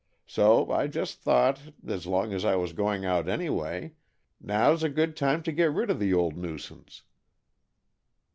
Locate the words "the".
5.99-6.11